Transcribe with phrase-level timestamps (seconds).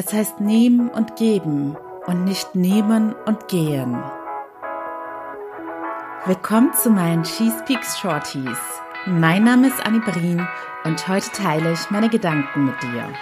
[0.00, 4.00] Es heißt nehmen und geben und nicht nehmen und gehen.
[6.24, 8.60] Willkommen zu meinen Cheese Peaks Shorties.
[9.06, 10.46] Mein Name ist Annie Brien
[10.84, 13.12] und heute teile ich meine Gedanken mit dir.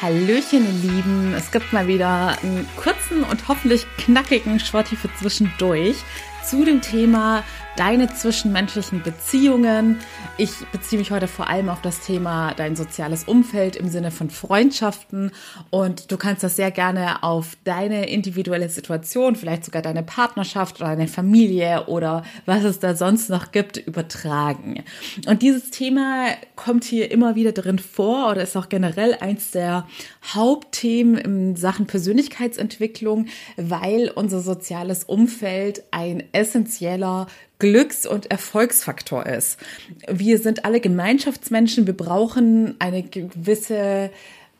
[0.00, 1.34] Hallöchen, ihr Lieben.
[1.36, 5.96] Es gibt mal wieder einen kurzen und hoffentlich knackigen Shorty für zwischendurch
[6.42, 7.44] zu dem Thema
[7.76, 9.98] deine zwischenmenschlichen Beziehungen.
[10.36, 14.30] Ich beziehe mich heute vor allem auf das Thema dein soziales Umfeld im Sinne von
[14.30, 15.30] Freundschaften
[15.70, 20.88] und du kannst das sehr gerne auf deine individuelle Situation, vielleicht sogar deine Partnerschaft oder
[20.88, 24.82] deine Familie oder was es da sonst noch gibt, übertragen.
[25.28, 29.86] Und dieses Thema kommt hier immer wieder drin vor oder ist auch generell eins der
[30.34, 33.26] Hauptthemen in Sachen Persönlichkeitsentwicklung,
[33.56, 37.28] weil unser soziales Umfeld ein essentieller
[37.64, 39.58] Glücks- und Erfolgsfaktor ist.
[40.06, 44.10] Wir sind alle Gemeinschaftsmenschen, wir brauchen eine gewisse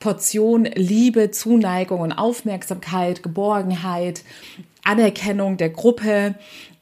[0.01, 4.23] Portion Liebe, Zuneigung und Aufmerksamkeit, Geborgenheit,
[4.85, 6.37] Anerkennung der Gruppe.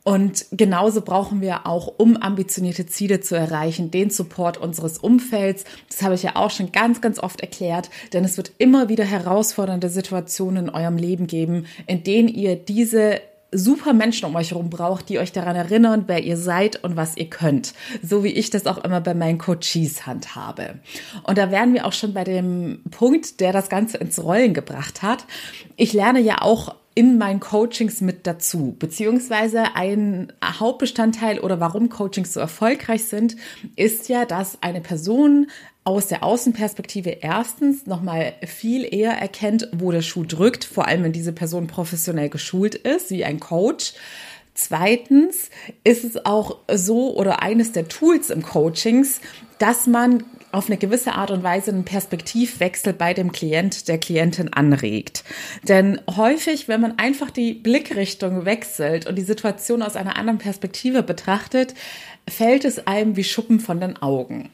[0.05, 5.65] Und genauso brauchen wir auch, um ambitionierte Ziele zu erreichen, den Support unseres Umfelds.
[5.89, 9.05] Das habe ich ja auch schon ganz, ganz oft erklärt, denn es wird immer wieder
[9.05, 13.21] herausfordernde Situationen in eurem Leben geben, in denen ihr diese
[13.53, 17.17] super Menschen um euch herum braucht, die euch daran erinnern, wer ihr seid und was
[17.17, 17.75] ihr könnt.
[18.03, 20.81] So wie ich das auch immer bei meinen Coaches handhabe.
[21.25, 25.03] Und da wären wir auch schon bei dem Punkt, der das Ganze ins Rollen gebracht
[25.03, 25.27] hat.
[25.77, 32.35] Ich lerne ja auch in meinen Coachings mit dazu, beziehungsweise ein Hauptbestandteil oder warum Coachings
[32.35, 33.37] so erfolgreich sind,
[33.77, 35.47] ist ja, dass eine Person
[35.85, 41.13] aus der Außenperspektive erstens nochmal viel eher erkennt, wo der Schuh drückt, vor allem wenn
[41.13, 43.95] diese Person professionell geschult ist, wie ein Coach.
[44.55, 45.51] Zweitens
[45.83, 49.21] ist es auch so oder eines der Tools im Coachings,
[49.59, 54.53] dass man auf eine gewisse Art und Weise einen Perspektivwechsel bei dem Klient, der Klientin
[54.53, 55.25] anregt.
[55.67, 61.03] Denn häufig, wenn man einfach die Blickrichtung wechselt und die Situation aus einer anderen Perspektive
[61.03, 61.75] betrachtet,
[62.29, 64.51] fällt es einem wie Schuppen von den Augen.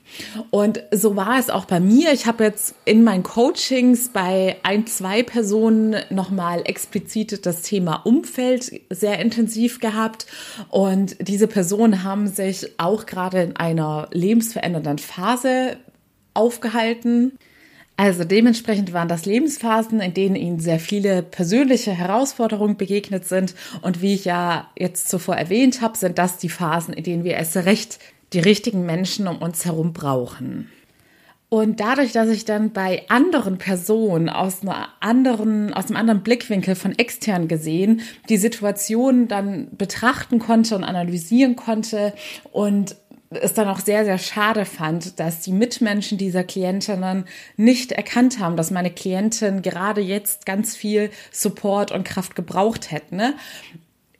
[0.50, 2.12] Und so war es auch bei mir.
[2.12, 8.80] Ich habe jetzt in meinen Coachings bei ein, zwei Personen nochmal explizit das Thema Umfeld
[8.90, 10.26] sehr intensiv gehabt.
[10.70, 15.76] Und diese Personen haben sich auch gerade in einer lebensverändernden Phase
[16.34, 17.38] aufgehalten.
[17.98, 23.56] Also dementsprechend waren das Lebensphasen, in denen ihnen sehr viele persönliche Herausforderungen begegnet sind.
[23.82, 27.32] Und wie ich ja jetzt zuvor erwähnt habe, sind das die Phasen, in denen wir
[27.32, 27.98] erst recht
[28.34, 30.70] die richtigen Menschen um uns herum brauchen.
[31.48, 36.76] Und dadurch, dass ich dann bei anderen Personen aus einer anderen, aus einem anderen Blickwinkel
[36.76, 42.12] von extern gesehen die Situation dann betrachten konnte und analysieren konnte
[42.52, 42.94] und
[43.30, 48.56] es dann auch sehr, sehr schade fand, dass die Mitmenschen dieser Klientinnen nicht erkannt haben,
[48.56, 53.14] dass meine Klientin gerade jetzt ganz viel Support und Kraft gebraucht hätte.
[53.14, 53.34] Ne?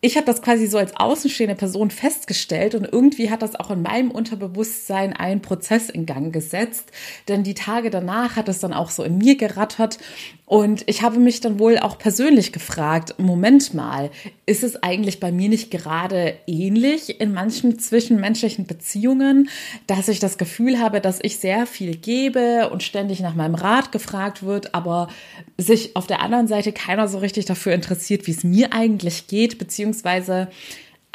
[0.01, 3.83] Ich habe das quasi so als außenstehende Person festgestellt und irgendwie hat das auch in
[3.83, 6.93] meinem Unterbewusstsein einen Prozess in Gang gesetzt,
[7.27, 9.99] denn die Tage danach hat es dann auch so in mir gerattert.
[10.47, 14.11] Und ich habe mich dann wohl auch persönlich gefragt, Moment mal,
[14.47, 19.51] ist es eigentlich bei mir nicht gerade ähnlich in manchen zwischenmenschlichen Beziehungen,
[19.87, 23.93] dass ich das Gefühl habe, dass ich sehr viel gebe und ständig nach meinem Rat
[23.93, 25.09] gefragt wird, aber
[25.59, 29.59] sich auf der anderen Seite keiner so richtig dafür interessiert, wie es mir eigentlich geht,
[29.59, 30.49] beziehungsweise beziehungsweise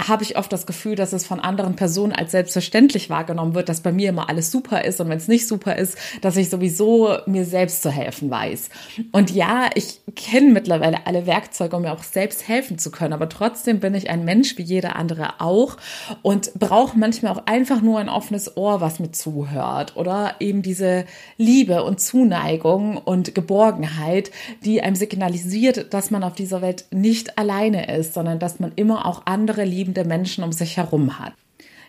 [0.01, 3.81] habe ich oft das Gefühl, dass es von anderen Personen als selbstverständlich wahrgenommen wird, dass
[3.81, 7.17] bei mir immer alles super ist und wenn es nicht super ist, dass ich sowieso
[7.25, 8.69] mir selbst zu helfen weiß.
[9.11, 13.29] Und ja, ich kenne mittlerweile alle Werkzeuge, um mir auch selbst helfen zu können, aber
[13.29, 15.77] trotzdem bin ich ein Mensch wie jeder andere auch
[16.21, 21.05] und brauche manchmal auch einfach nur ein offenes Ohr, was mir zuhört oder eben diese
[21.37, 24.31] Liebe und Zuneigung und Geborgenheit,
[24.65, 29.05] die einem signalisiert, dass man auf dieser Welt nicht alleine ist, sondern dass man immer
[29.05, 31.33] auch andere lieben liebende Menschen um sich herum hat.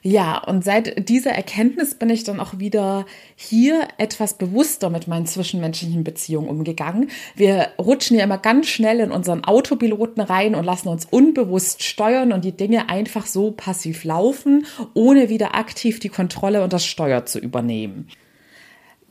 [0.07, 3.07] Ja, und seit dieser Erkenntnis bin ich dann auch wieder
[3.37, 7.09] hier etwas bewusster mit meinen zwischenmenschlichen Beziehungen umgegangen.
[7.37, 12.33] Wir rutschen ja immer ganz schnell in unseren Autopiloten rein und lassen uns unbewusst steuern
[12.33, 17.25] und die Dinge einfach so passiv laufen, ohne wieder aktiv die Kontrolle und das Steuer
[17.25, 18.09] zu übernehmen.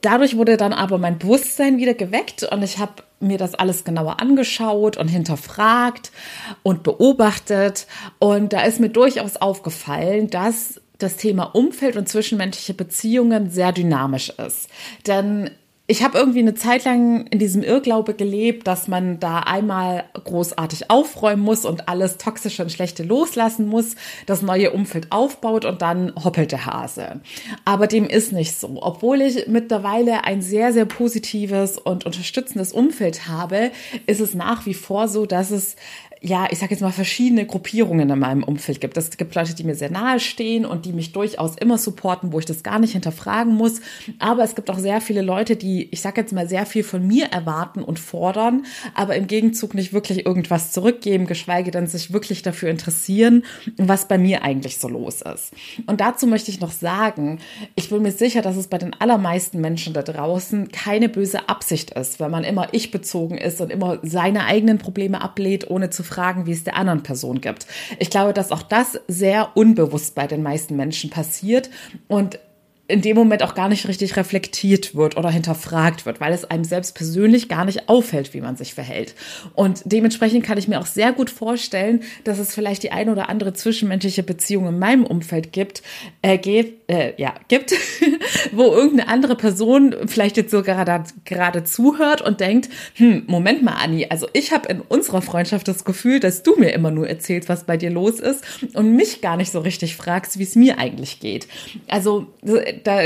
[0.04, 4.20] Dadurch wurde dann aber mein Bewusstsein wieder geweckt und ich habe mir das alles genauer
[4.20, 6.12] angeschaut und hinterfragt
[6.62, 7.88] und beobachtet.
[8.20, 14.30] Und da ist mir durchaus aufgefallen, dass das Thema Umfeld und zwischenmenschliche Beziehungen sehr dynamisch
[14.30, 14.70] ist.
[15.08, 15.50] Denn
[15.94, 20.90] ich habe irgendwie eine Zeit lang in diesem Irrglaube gelebt, dass man da einmal großartig
[20.90, 23.96] aufräumen muss und alles Toxische und Schlechte loslassen muss,
[24.26, 27.22] das neue Umfeld aufbaut und dann hoppelt der Hase.
[27.64, 28.80] Aber dem ist nicht so.
[28.82, 33.70] Obwohl ich mittlerweile ein sehr, sehr positives und unterstützendes Umfeld habe,
[34.08, 35.76] ist es nach wie vor so, dass es
[36.26, 38.96] ja, ich sage jetzt mal, verschiedene Gruppierungen in meinem Umfeld gibt.
[38.96, 42.40] Es gibt Leute, die mir sehr nahe stehen und die mich durchaus immer supporten, wo
[42.40, 43.82] ich das gar nicht hinterfragen muss.
[44.20, 47.06] Aber es gibt auch sehr viele Leute, die, ich sage jetzt mal, sehr viel von
[47.06, 52.42] mir erwarten und fordern, aber im Gegenzug nicht wirklich irgendwas zurückgeben, geschweige denn sich wirklich
[52.42, 53.44] dafür interessieren,
[53.76, 55.52] was bei mir eigentlich so los ist.
[55.88, 57.40] Und dazu möchte ich noch sagen,
[57.76, 61.92] ich bin mir sicher, dass es bei den allermeisten Menschen da draußen keine böse Absicht
[61.92, 66.04] ist, wenn man immer ich bezogen ist und immer seine eigenen Probleme ablehnt, ohne zu
[66.14, 67.66] fragen, wie es der anderen Person gibt.
[68.00, 71.70] Ich glaube, dass auch das sehr unbewusst bei den meisten Menschen passiert
[72.08, 72.40] und
[72.88, 76.66] in dem Moment auch gar nicht richtig reflektiert wird oder hinterfragt wird, weil es einem
[76.66, 79.16] selbst persönlich gar nicht auffällt, wie man sich verhält.
[79.54, 83.30] Und dementsprechend kann ich mir auch sehr gut vorstellen, dass es vielleicht die eine oder
[83.30, 85.82] andere zwischenmenschliche Beziehung in meinem Umfeld gibt,
[86.22, 87.74] äh, geht, äh, ja, gibt,
[88.52, 93.74] wo irgendeine andere Person vielleicht jetzt so gerade, gerade zuhört und denkt, hm, Moment mal,
[93.74, 97.50] Anni, also ich habe in unserer Freundschaft das Gefühl, dass du mir immer nur erzählst,
[97.50, 98.44] was bei dir los ist
[98.74, 101.48] und mich gar nicht so richtig fragst, wie es mir eigentlich geht.
[101.88, 102.28] Also
[102.84, 103.02] da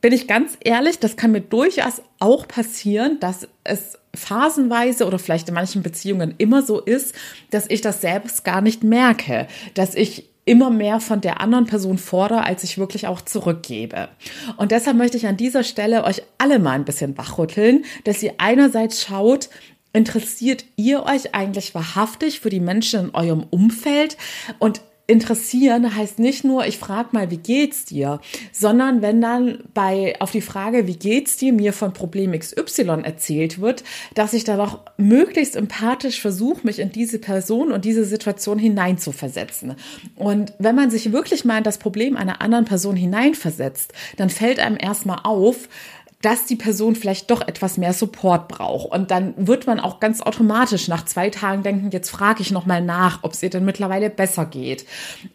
[0.00, 5.48] bin ich ganz ehrlich, das kann mir durchaus auch passieren, dass es phasenweise oder vielleicht
[5.48, 7.14] in manchen Beziehungen immer so ist,
[7.50, 11.96] dass ich das selbst gar nicht merke, dass ich immer mehr von der anderen Person
[11.96, 14.08] fordere, als ich wirklich auch zurückgebe.
[14.56, 18.34] Und deshalb möchte ich an dieser Stelle euch alle mal ein bisschen wachrütteln, dass ihr
[18.38, 19.48] einerseits schaut,
[19.92, 24.16] interessiert ihr euch eigentlich wahrhaftig für die Menschen in eurem Umfeld
[24.58, 24.80] und
[25.10, 28.20] interessieren heißt nicht nur, ich frage mal, wie geht's dir,
[28.52, 33.60] sondern wenn dann bei auf die Frage, wie geht's dir, mir von Problem XY erzählt
[33.60, 33.82] wird,
[34.14, 39.74] dass ich da doch möglichst empathisch versuche, mich in diese Person und diese Situation hineinzuversetzen.
[40.14, 44.60] Und wenn man sich wirklich mal in das Problem einer anderen Person hineinversetzt, dann fällt
[44.60, 45.68] einem erstmal auf,
[46.22, 48.92] dass die Person vielleicht doch etwas mehr Support braucht.
[48.92, 52.82] Und dann wird man auch ganz automatisch nach zwei Tagen denken, jetzt frage ich nochmal
[52.82, 54.84] nach, ob es ihr denn mittlerweile besser geht.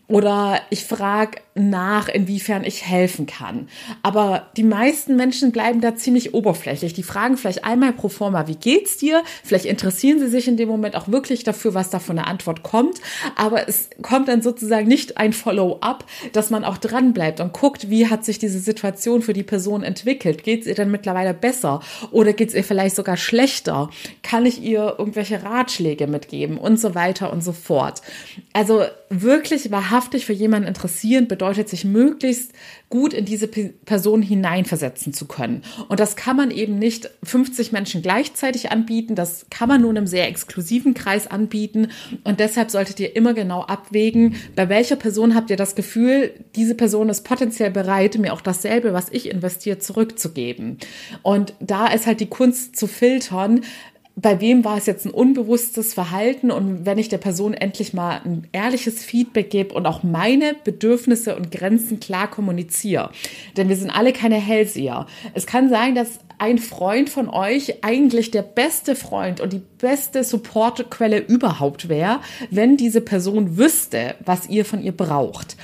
[0.07, 3.69] Oder ich frage nach, inwiefern ich helfen kann.
[4.03, 6.93] Aber die meisten Menschen bleiben da ziemlich oberflächlich.
[6.93, 9.23] Die fragen vielleicht einmal pro forma, wie geht's dir?
[9.43, 12.61] Vielleicht interessieren sie sich in dem Moment auch wirklich dafür, was da von der Antwort
[12.61, 12.99] kommt.
[13.35, 17.89] Aber es kommt dann sozusagen nicht ein Follow-up, dass man auch dran bleibt und guckt,
[17.89, 20.43] wie hat sich diese Situation für die Person entwickelt?
[20.43, 21.81] Geht's ihr denn mittlerweile besser?
[22.12, 23.89] Oder geht's ihr vielleicht sogar schlechter?
[24.24, 26.57] Kann ich ihr irgendwelche Ratschläge mitgeben?
[26.57, 28.01] Und so weiter und so fort.
[28.54, 32.51] Also wirklich wahrhaftig für jemanden interessieren bedeutet, sich möglichst
[32.89, 35.63] gut in diese Person hineinversetzen zu können.
[35.89, 39.15] Und das kann man eben nicht 50 Menschen gleichzeitig anbieten.
[39.15, 41.89] Das kann man nur in einem sehr exklusiven Kreis anbieten.
[42.23, 46.75] Und deshalb solltet ihr immer genau abwägen, bei welcher Person habt ihr das Gefühl, diese
[46.75, 50.77] Person ist potenziell bereit, mir auch dasselbe, was ich investiere, zurückzugeben.
[51.21, 53.61] Und da ist halt die Kunst zu filtern,
[54.17, 58.21] bei wem war es jetzt ein unbewusstes Verhalten und wenn ich der Person endlich mal
[58.23, 63.12] ein ehrliches Feedback gebe und auch meine Bedürfnisse und Grenzen klar kommuniziere.
[63.57, 65.06] Denn wir sind alle keine Hellseher.
[65.33, 70.23] Es kann sein, dass ein Freund von euch eigentlich der beste Freund und die beste
[70.23, 75.57] Supportquelle überhaupt wäre, wenn diese Person wüsste, was ihr von ihr braucht.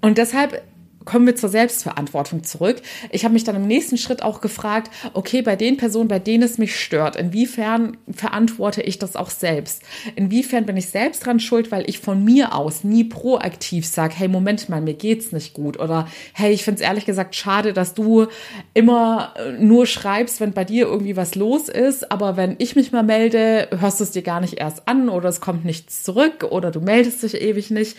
[0.00, 0.62] Und deshalb
[1.08, 2.82] kommen wir zur Selbstverantwortung zurück.
[3.10, 6.42] Ich habe mich dann im nächsten Schritt auch gefragt, okay, bei den Personen, bei denen
[6.42, 9.82] es mich stört, inwiefern verantworte ich das auch selbst?
[10.16, 14.28] Inwiefern bin ich selbst dran schuld, weil ich von mir aus nie proaktiv sage, hey,
[14.28, 17.94] Moment mal, mir geht's nicht gut oder hey, ich finde es ehrlich gesagt schade, dass
[17.94, 18.26] du
[18.74, 22.92] immer äh, nur schreibst, wenn bei dir irgendwie was los ist, aber wenn ich mich
[22.92, 26.44] mal melde, hörst du es dir gar nicht erst an oder es kommt nichts zurück
[26.50, 27.96] oder du meldest dich ewig nicht.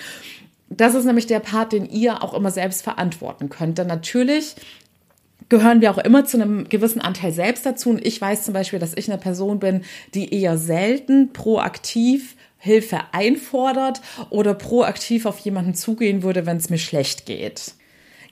[0.69, 3.77] Das ist nämlich der Part, den ihr auch immer selbst verantworten könnt.
[3.77, 4.55] Denn natürlich
[5.49, 7.89] gehören wir auch immer zu einem gewissen Anteil selbst dazu.
[7.89, 9.83] Und ich weiß zum Beispiel, dass ich eine Person bin,
[10.13, 16.77] die eher selten proaktiv Hilfe einfordert oder proaktiv auf jemanden zugehen würde, wenn es mir
[16.77, 17.73] schlecht geht.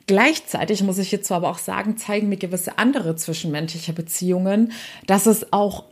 [0.05, 4.71] Gleichzeitig muss ich hierzu aber auch sagen, zeigen mir gewisse andere zwischenmenschliche Beziehungen,
[5.05, 5.85] dass es auch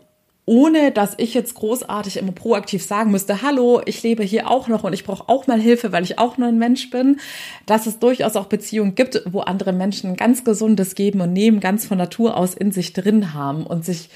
[0.45, 4.83] ohne dass ich jetzt großartig immer proaktiv sagen müsste, hallo, ich lebe hier auch noch
[4.83, 7.19] und ich brauche auch mal Hilfe, weil ich auch nur ein Mensch bin,
[7.65, 11.85] dass es durchaus auch Beziehungen gibt, wo andere Menschen ganz gesundes Geben und Nehmen ganz
[11.85, 14.09] von Natur aus in sich drin haben und sich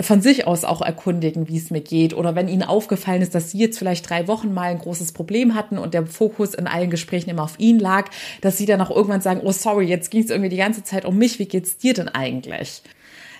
[0.00, 2.14] von sich aus auch erkundigen, wie es mir geht.
[2.14, 5.54] Oder wenn ihnen aufgefallen ist, dass sie jetzt vielleicht drei Wochen mal ein großes Problem
[5.54, 8.90] hatten und der Fokus in allen Gesprächen immer auf ihn lag, dass sie dann auch
[8.90, 11.78] irgendwann sagen, oh sorry, jetzt ging es irgendwie die ganze Zeit um mich, wie geht's
[11.78, 12.82] dir denn eigentlich?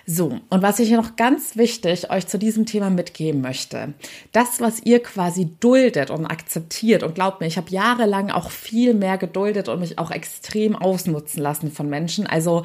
[0.07, 3.95] So, und was ich noch ganz wichtig euch zu diesem Thema mitgeben möchte,
[4.31, 8.93] das, was ihr quasi duldet und akzeptiert, und glaubt mir, ich habe jahrelang auch viel
[8.93, 12.27] mehr geduldet und mich auch extrem ausnutzen lassen von Menschen.
[12.27, 12.61] Also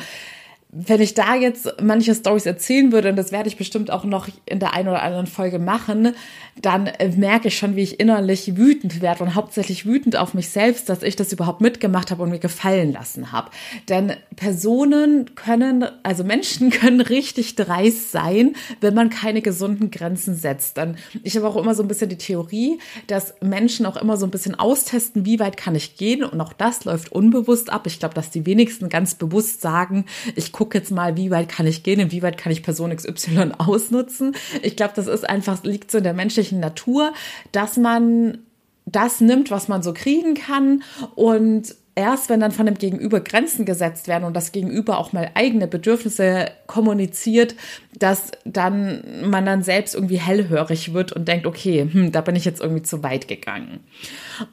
[0.72, 4.28] wenn ich da jetzt manche Stories erzählen würde, und das werde ich bestimmt auch noch
[4.46, 6.14] in der einen oder anderen Folge machen,
[6.60, 10.50] dann äh, merke ich schon, wie ich innerlich wütend werde und hauptsächlich wütend auf mich
[10.50, 13.50] selbst, dass ich das überhaupt mitgemacht habe und mir gefallen lassen habe.
[13.88, 20.76] Denn Personen können, also Menschen können richtig dreist sein, wenn man keine gesunden Grenzen setzt.
[20.76, 24.24] Dann ich habe auch immer so ein bisschen die Theorie, dass Menschen auch immer so
[24.24, 27.88] ein bisschen austesten, wie weit kann ich gehen und auch das läuft unbewusst ab.
[27.88, 30.04] Ich glaube, dass die wenigsten ganz bewusst sagen,
[30.36, 34.36] ich gucke jetzt mal, wie weit kann ich gehen, inwieweit kann ich Person XY ausnutzen.
[34.60, 37.14] Ich glaube, das ist einfach, liegt so in der menschlichen Natur,
[37.50, 38.40] dass man
[38.84, 40.82] das nimmt, was man so kriegen kann
[41.14, 45.30] und erst wenn dann von dem Gegenüber Grenzen gesetzt werden und das Gegenüber auch mal
[45.34, 47.54] eigene Bedürfnisse kommuniziert,
[47.98, 52.46] dass dann man dann selbst irgendwie hellhörig wird und denkt, okay, hm, da bin ich
[52.46, 53.80] jetzt irgendwie zu weit gegangen.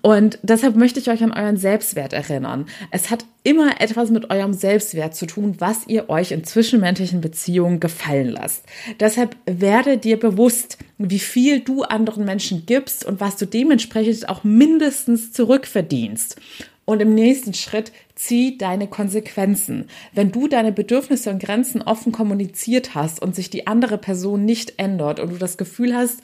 [0.02, 2.66] Und deshalb möchte ich euch an euren Selbstwert erinnern.
[2.92, 7.80] Es hat immer etwas mit eurem Selbstwert zu tun, was ihr euch in zwischenmenschlichen Beziehungen
[7.80, 8.66] gefallen lasst.
[9.00, 14.44] Deshalb werde dir bewusst, wie viel du anderen Menschen gibst und was du dementsprechend auch
[14.44, 16.36] mindestens zurückverdienst.
[16.90, 19.90] Und im nächsten Schritt zieh deine Konsequenzen.
[20.14, 24.80] Wenn du deine Bedürfnisse und Grenzen offen kommuniziert hast und sich die andere Person nicht
[24.80, 26.22] ändert und du das Gefühl hast,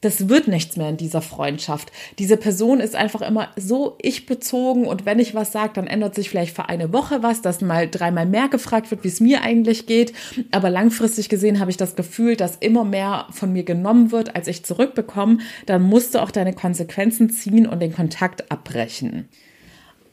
[0.00, 1.92] das wird nichts mehr in dieser Freundschaft.
[2.18, 6.16] Diese Person ist einfach immer so ich bezogen und wenn ich was sage, dann ändert
[6.16, 9.42] sich vielleicht für eine Woche was, dass mal dreimal mehr gefragt wird, wie es mir
[9.42, 10.12] eigentlich geht.
[10.50, 14.48] Aber langfristig gesehen habe ich das Gefühl, dass immer mehr von mir genommen wird, als
[14.48, 15.38] ich zurückbekomme.
[15.66, 19.28] Dann musst du auch deine Konsequenzen ziehen und den Kontakt abbrechen.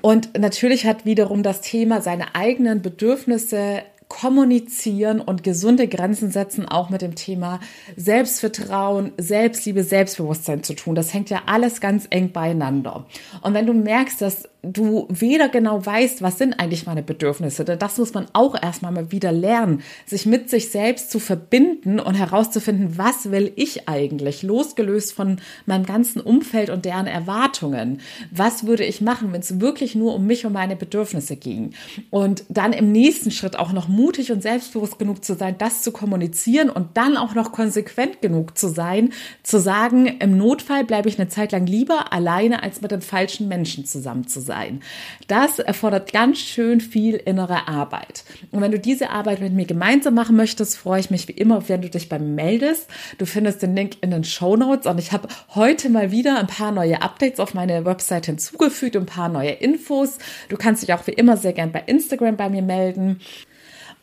[0.02, 6.90] Und natürlich hat wiederum das Thema seine eigenen Bedürfnisse kommunizieren und gesunde Grenzen setzen auch
[6.90, 7.62] mit dem Thema
[7.96, 10.96] Selbstvertrauen, Selbstliebe, Selbstbewusstsein zu tun.
[10.96, 13.06] Das hängt ja alles ganz eng beieinander.
[13.42, 17.80] Und wenn du merkst, dass du weder genau weißt, was sind eigentlich meine Bedürfnisse, denn
[17.80, 22.14] das muss man auch erstmal mal wieder lernen, sich mit sich selbst zu verbinden und
[22.14, 28.02] herauszufinden, was will ich eigentlich, losgelöst von meinem ganzen Umfeld und deren Erwartungen.
[28.30, 31.72] Was würde ich machen, wenn es wirklich nur um mich und meine Bedürfnisse ging?
[32.12, 35.92] Und dann im nächsten Schritt auch noch mutig und selbstbewusst genug zu sein, das zu
[35.92, 41.20] kommunizieren und dann auch noch konsequent genug zu sein, zu sagen, im Notfall bleibe ich
[41.20, 44.82] eine Zeit lang lieber alleine, als mit den falschen Menschen zusammen zu sein sein.
[45.30, 48.26] Das erfordert ganz schön viel innere Arbeit.
[48.52, 51.70] Und wenn du diese Arbeit mit mir gemeinsam machen möchtest, freue ich mich wie immer,
[51.70, 52.90] wenn du dich bei mir meldest.
[53.18, 56.48] Du findest den Link in den Show Notes und ich habe heute mal wieder ein
[56.48, 60.18] paar neue Updates auf meine Website hinzugefügt, ein paar neue Infos.
[60.50, 63.22] Du kannst dich auch wie immer sehr gern bei Instagram bei mir melden.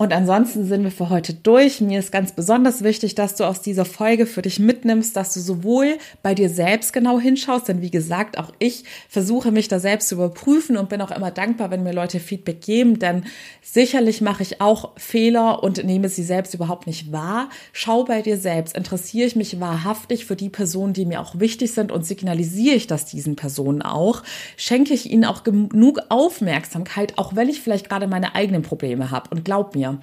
[0.00, 1.81] Und ansonsten sind wir für heute durch.
[1.81, 5.40] Mir ist ganz besonders wichtig, dass du aus dieser Folge für dich mitnimmst, dass du
[5.40, 10.09] sowohl bei dir selbst genau hinschaust, denn wie gesagt, auch ich versuche mich da selbst
[10.09, 13.25] zu überprüfen und bin auch immer dankbar, wenn mir Leute Feedback geben, denn
[13.61, 17.49] sicherlich mache ich auch Fehler und nehme sie selbst überhaupt nicht wahr.
[17.73, 21.73] Schau bei dir selbst, interessiere ich mich wahrhaftig für die Personen, die mir auch wichtig
[21.73, 24.23] sind und signalisiere ich das diesen Personen auch,
[24.57, 29.31] schenke ich ihnen auch genug Aufmerksamkeit, auch wenn ich vielleicht gerade meine eigenen Probleme habe.
[29.31, 30.00] Und glaub mir, mir.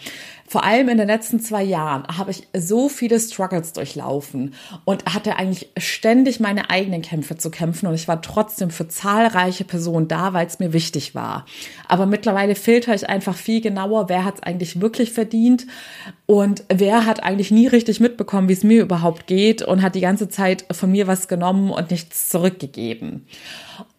[0.47, 4.53] Vor allem in den letzten zwei Jahren habe ich so viele Struggles durchlaufen
[4.85, 9.63] und hatte eigentlich ständig meine eigenen Kämpfe zu kämpfen und ich war trotzdem für zahlreiche
[9.63, 11.47] Personen da, weil es mir wichtig war.
[11.87, 15.65] Aber mittlerweile filter ich einfach viel genauer, wer hat es eigentlich wirklich verdient
[16.27, 20.01] und wer hat eigentlich nie richtig mitbekommen, wie es mir überhaupt geht und hat die
[20.01, 23.25] ganze Zeit von mir was genommen und nichts zurückgegeben.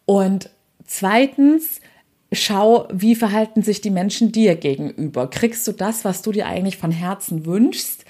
[0.05, 0.49] Und
[0.85, 1.81] zweitens,
[2.31, 5.29] schau, wie verhalten sich die Menschen dir gegenüber.
[5.29, 8.05] Kriegst du das, was du dir eigentlich von Herzen wünschst?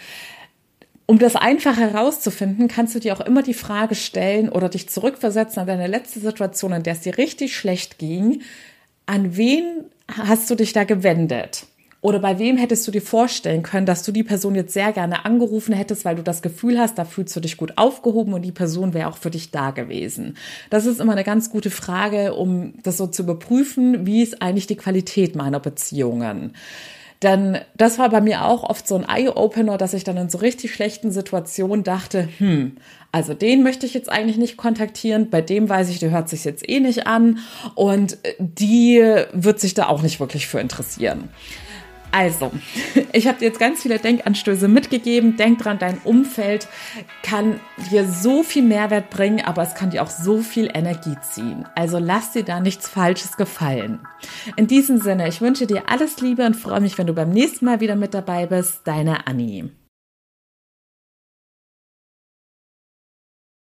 [1.05, 5.61] Um das einfach herauszufinden, kannst du dir auch immer die Frage stellen oder dich zurückversetzen
[5.61, 8.41] an deine letzte Situation, in der es dir richtig schlecht ging.
[9.05, 11.65] An wen hast du dich da gewendet?
[12.07, 15.25] Oder bei wem hättest du dir vorstellen können, dass du die Person jetzt sehr gerne
[15.25, 18.53] angerufen hättest, weil du das Gefühl hast, da fühlst du dich gut aufgehoben und die
[18.53, 20.37] Person wäre auch für dich da gewesen?
[20.69, 24.67] Das ist immer eine ganz gute Frage, um das so zu überprüfen, wie ist eigentlich
[24.67, 26.53] die Qualität meiner Beziehungen.
[27.23, 30.37] Denn das war bei mir auch oft so ein Eye-Opener, dass ich dann in so
[30.37, 32.77] richtig schlechten Situationen dachte, hm,
[33.11, 36.45] also den möchte ich jetzt eigentlich nicht kontaktieren, bei dem weiß ich, der hört sich
[36.45, 37.39] jetzt eh nicht an
[37.75, 41.27] und die wird sich da auch nicht wirklich für interessieren.
[42.11, 42.51] Also,
[43.13, 45.37] ich habe dir jetzt ganz viele Denkanstöße mitgegeben.
[45.37, 46.67] Denk dran, dein Umfeld
[47.23, 47.59] kann
[47.91, 51.65] dir so viel Mehrwert bringen, aber es kann dir auch so viel Energie ziehen.
[51.75, 53.99] Also lass dir da nichts Falsches gefallen.
[54.55, 57.65] In diesem Sinne, ich wünsche dir alles Liebe und freue mich, wenn du beim nächsten
[57.65, 58.81] Mal wieder mit dabei bist.
[58.85, 59.69] Deine Annie.